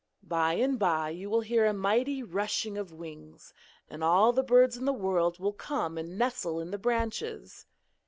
By 0.23 0.53
and 0.53 0.79
by 0.79 1.11
you 1.11 1.29
will 1.29 1.41
hear 1.41 1.67
a 1.67 1.73
mighty 1.73 2.23
rushing 2.23 2.75
of 2.75 2.91
wings, 2.91 3.53
and 3.87 4.03
all 4.03 4.33
the 4.33 4.41
birds 4.41 4.75
in 4.75 4.85
the 4.85 4.91
world 4.93 5.37
will 5.37 5.53
come 5.53 5.95
and 5.95 6.17
nestle 6.17 6.59
in 6.59 6.71
the 6.71 6.79
branches. 6.79 7.67